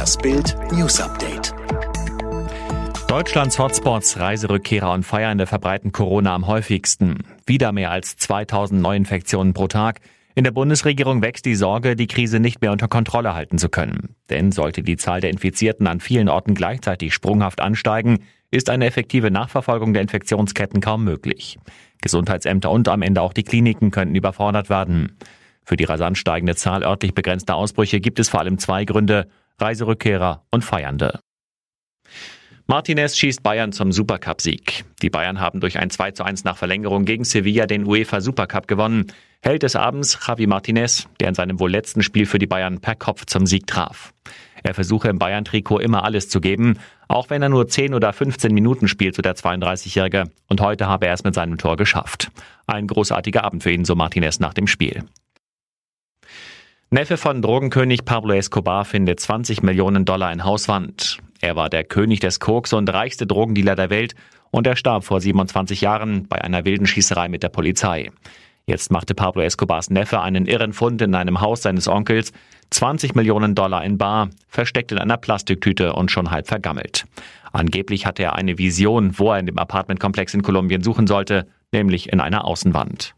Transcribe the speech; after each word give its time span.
Das 0.00 0.16
Bild 0.16 0.56
News 0.72 0.98
Update. 0.98 1.52
Deutschlands 3.06 3.58
Hotspots, 3.58 4.18
Reiserückkehrer 4.18 4.92
und 4.92 5.04
Feiernde 5.04 5.46
verbreiten 5.46 5.92
Corona 5.92 6.34
am 6.34 6.46
häufigsten. 6.46 7.18
Wieder 7.44 7.70
mehr 7.72 7.90
als 7.90 8.16
2000 8.16 8.80
Neuinfektionen 8.80 9.52
pro 9.52 9.68
Tag. 9.68 10.00
In 10.34 10.44
der 10.44 10.52
Bundesregierung 10.52 11.20
wächst 11.20 11.44
die 11.44 11.54
Sorge, 11.54 11.96
die 11.96 12.06
Krise 12.06 12.40
nicht 12.40 12.62
mehr 12.62 12.72
unter 12.72 12.88
Kontrolle 12.88 13.34
halten 13.34 13.58
zu 13.58 13.68
können. 13.68 14.14
Denn 14.30 14.52
sollte 14.52 14.82
die 14.82 14.96
Zahl 14.96 15.20
der 15.20 15.28
Infizierten 15.28 15.86
an 15.86 16.00
vielen 16.00 16.30
Orten 16.30 16.54
gleichzeitig 16.54 17.12
sprunghaft 17.12 17.60
ansteigen, 17.60 18.20
ist 18.50 18.70
eine 18.70 18.86
effektive 18.86 19.30
Nachverfolgung 19.30 19.92
der 19.92 20.00
Infektionsketten 20.00 20.80
kaum 20.80 21.04
möglich. 21.04 21.58
Gesundheitsämter 22.00 22.70
und 22.70 22.88
am 22.88 23.02
Ende 23.02 23.20
auch 23.20 23.34
die 23.34 23.44
Kliniken 23.44 23.90
könnten 23.90 24.14
überfordert 24.14 24.70
werden. 24.70 25.18
Für 25.62 25.76
die 25.76 25.84
rasant 25.84 26.16
steigende 26.16 26.56
Zahl 26.56 26.84
örtlich 26.84 27.12
begrenzter 27.12 27.54
Ausbrüche 27.54 28.00
gibt 28.00 28.18
es 28.18 28.30
vor 28.30 28.40
allem 28.40 28.56
zwei 28.56 28.86
Gründe, 28.86 29.28
Reiserückkehrer 29.58 30.44
und 30.50 30.64
Feiernde. 30.64 31.20
Martinez 32.70 33.18
schießt 33.18 33.42
Bayern 33.42 33.72
zum 33.72 33.90
Supercup-Sieg. 33.90 34.84
Die 35.02 35.10
Bayern 35.10 35.40
haben 35.40 35.58
durch 35.58 35.76
ein 35.76 35.90
2 35.90 36.12
zu 36.12 36.22
1 36.22 36.44
nach 36.44 36.56
Verlängerung 36.56 37.04
gegen 37.04 37.24
Sevilla 37.24 37.66
den 37.66 37.84
UEFA 37.84 38.20
Supercup 38.20 38.68
gewonnen. 38.68 39.06
Held 39.42 39.64
des 39.64 39.74
Abends 39.74 40.16
Javi 40.24 40.46
Martinez, 40.46 41.08
der 41.18 41.30
in 41.30 41.34
seinem 41.34 41.58
wohl 41.58 41.70
letzten 41.70 42.00
Spiel 42.00 42.26
für 42.26 42.38
die 42.38 42.46
Bayern 42.46 42.80
per 42.80 42.94
Kopf 42.94 43.26
zum 43.26 43.46
Sieg 43.46 43.66
traf. 43.66 44.14
Er 44.62 44.74
versuche 44.74 45.08
im 45.08 45.18
Bayern-Trikot 45.18 45.80
immer 45.80 46.04
alles 46.04 46.28
zu 46.28 46.40
geben, 46.40 46.78
auch 47.08 47.28
wenn 47.28 47.42
er 47.42 47.48
nur 47.48 47.66
10 47.66 47.92
oder 47.92 48.12
15 48.12 48.54
Minuten 48.54 48.86
spielt, 48.86 49.16
so 49.16 49.22
der 49.22 49.34
32-Jährige. 49.34 50.30
Und 50.48 50.60
heute 50.60 50.86
habe 50.86 51.06
er 51.06 51.14
es 51.14 51.24
mit 51.24 51.34
seinem 51.34 51.58
Tor 51.58 51.76
geschafft. 51.76 52.30
Ein 52.68 52.86
großartiger 52.86 53.42
Abend 53.42 53.64
für 53.64 53.72
ihn, 53.72 53.84
so 53.84 53.96
Martinez 53.96 54.38
nach 54.38 54.54
dem 54.54 54.68
Spiel. 54.68 55.02
Neffe 56.92 57.16
von 57.16 57.40
Drogenkönig 57.40 58.04
Pablo 58.04 58.34
Escobar 58.34 58.84
findet 58.84 59.20
20 59.20 59.62
Millionen 59.62 60.04
Dollar 60.04 60.32
in 60.32 60.42
Hauswand. 60.42 61.18
Er 61.40 61.54
war 61.54 61.70
der 61.70 61.84
König 61.84 62.18
des 62.18 62.40
Koks 62.40 62.72
und 62.72 62.92
reichste 62.92 63.28
Drogendealer 63.28 63.76
der 63.76 63.90
Welt 63.90 64.16
und 64.50 64.66
er 64.66 64.74
starb 64.74 65.04
vor 65.04 65.20
27 65.20 65.82
Jahren 65.82 66.26
bei 66.26 66.42
einer 66.42 66.64
wilden 66.64 66.88
Schießerei 66.88 67.28
mit 67.28 67.44
der 67.44 67.48
Polizei. 67.48 68.10
Jetzt 68.66 68.90
machte 68.90 69.14
Pablo 69.14 69.42
Escobars 69.42 69.90
Neffe 69.90 70.20
einen 70.20 70.46
irren 70.46 70.72
Fund 70.72 71.00
in 71.00 71.14
einem 71.14 71.40
Haus 71.40 71.62
seines 71.62 71.86
Onkels. 71.86 72.32
20 72.70 73.14
Millionen 73.14 73.54
Dollar 73.54 73.84
in 73.84 73.96
Bar, 73.96 74.30
versteckt 74.48 74.90
in 74.90 74.98
einer 74.98 75.16
Plastiktüte 75.16 75.92
und 75.92 76.10
schon 76.10 76.32
halb 76.32 76.48
vergammelt. 76.48 77.04
Angeblich 77.52 78.04
hatte 78.04 78.24
er 78.24 78.34
eine 78.34 78.58
Vision, 78.58 79.16
wo 79.16 79.30
er 79.30 79.38
in 79.38 79.46
dem 79.46 79.58
Apartmentkomplex 79.58 80.34
in 80.34 80.42
Kolumbien 80.42 80.82
suchen 80.82 81.06
sollte, 81.06 81.46
nämlich 81.70 82.12
in 82.12 82.20
einer 82.20 82.44
Außenwand. 82.44 83.14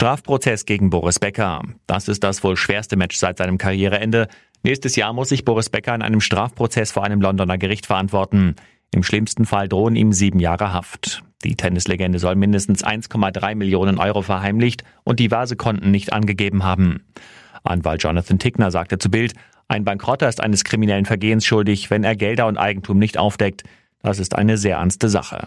Strafprozess 0.00 0.64
gegen 0.64 0.88
Boris 0.88 1.18
Becker. 1.18 1.60
Das 1.86 2.08
ist 2.08 2.24
das 2.24 2.42
wohl 2.42 2.56
schwerste 2.56 2.96
Match 2.96 3.18
seit 3.18 3.36
seinem 3.36 3.58
Karriereende. 3.58 4.28
Nächstes 4.62 4.96
Jahr 4.96 5.12
muss 5.12 5.28
sich 5.28 5.44
Boris 5.44 5.68
Becker 5.68 5.94
in 5.94 6.00
einem 6.00 6.22
Strafprozess 6.22 6.90
vor 6.90 7.04
einem 7.04 7.20
Londoner 7.20 7.58
Gericht 7.58 7.84
verantworten. 7.84 8.56
Im 8.94 9.02
schlimmsten 9.02 9.44
Fall 9.44 9.68
drohen 9.68 9.96
ihm 9.96 10.14
sieben 10.14 10.40
Jahre 10.40 10.72
Haft. 10.72 11.22
Die 11.44 11.54
Tennislegende 11.54 12.18
soll 12.18 12.34
mindestens 12.34 12.82
1,3 12.82 13.54
Millionen 13.56 13.98
Euro 13.98 14.22
verheimlicht 14.22 14.84
und 15.04 15.20
diverse 15.20 15.56
Konten 15.56 15.90
nicht 15.90 16.14
angegeben 16.14 16.64
haben. 16.64 17.04
Anwalt 17.62 18.02
Jonathan 18.02 18.38
Tickner 18.38 18.70
sagte 18.70 18.96
zu 18.96 19.10
Bild, 19.10 19.34
ein 19.68 19.84
Bankrotter 19.84 20.30
ist 20.30 20.40
eines 20.40 20.64
kriminellen 20.64 21.04
Vergehens 21.04 21.44
schuldig, 21.44 21.90
wenn 21.90 22.04
er 22.04 22.16
Gelder 22.16 22.46
und 22.46 22.56
Eigentum 22.56 22.98
nicht 22.98 23.18
aufdeckt. 23.18 23.64
Das 24.02 24.18
ist 24.18 24.34
eine 24.34 24.56
sehr 24.56 24.76
ernste 24.76 25.10
Sache. 25.10 25.46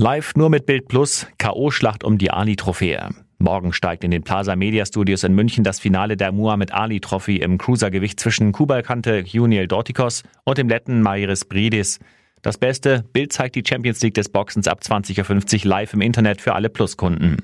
Live 0.00 0.36
nur 0.36 0.48
mit 0.48 0.64
Bild 0.64 0.86
Plus, 0.86 1.26
K.O.-Schlacht 1.38 2.04
um 2.04 2.18
die 2.18 2.30
Ali-Trophäe. 2.30 3.08
Morgen 3.38 3.72
steigt 3.72 4.04
in 4.04 4.12
den 4.12 4.22
Plaza 4.22 4.54
Media 4.54 4.86
Studios 4.86 5.24
in 5.24 5.34
München 5.34 5.64
das 5.64 5.80
Finale 5.80 6.16
der 6.16 6.30
Muhammad 6.30 6.72
Ali 6.72 7.00
Trophy 7.00 7.38
im 7.38 7.58
Cruisergewicht 7.58 8.20
zwischen 8.20 8.52
Kubalkante 8.52 9.24
Juniel 9.26 9.66
Dortikos 9.66 10.22
und 10.44 10.56
dem 10.56 10.68
Letten 10.68 11.02
Mairis 11.02 11.44
Bridis. 11.44 11.98
Das 12.42 12.58
Beste, 12.58 13.06
Bild 13.12 13.32
zeigt 13.32 13.56
die 13.56 13.64
Champions 13.66 14.00
League 14.00 14.14
des 14.14 14.28
Boxens 14.28 14.68
ab 14.68 14.82
20.50 14.84 15.64
Uhr 15.64 15.68
live 15.68 15.94
im 15.94 16.00
Internet 16.00 16.40
für 16.40 16.54
alle 16.54 16.68
Plus-Kunden. 16.68 17.38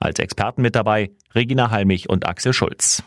Als 0.00 0.18
Experten 0.18 0.62
mit 0.62 0.76
dabei 0.76 1.10
Regina 1.34 1.70
Halmich 1.70 2.08
und 2.08 2.26
Axel 2.26 2.54
Schulz. 2.54 3.02